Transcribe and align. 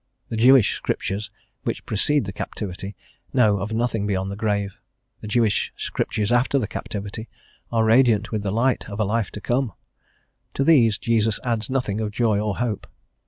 The 0.29 0.35
Jewish 0.37 0.75
Scriptures 0.77 1.29
which 1.61 1.85
precede 1.85 2.25
the 2.25 2.33
captivity 2.33 2.95
know 3.33 3.59
of 3.59 3.71
nothing 3.71 4.07
beyond 4.07 4.31
the 4.31 4.35
grave; 4.35 4.79
the 5.19 5.27
Jewish 5.27 5.71
Scriptures 5.77 6.31
after 6.31 6.57
the 6.57 6.65
captivity 6.67 7.29
are 7.71 7.85
radiant 7.85 8.31
with 8.31 8.41
the 8.41 8.49
light 8.51 8.89
of 8.89 8.99
a 8.99 9.03
life 9.05 9.29
to 9.33 9.41
come; 9.41 9.73
to 10.55 10.63
these 10.63 10.97
Jesus 10.97 11.39
adds 11.43 11.69
nothing 11.69 12.01
of 12.01 12.09
joy 12.09 12.39
or 12.39 12.57
hope. 12.57 12.87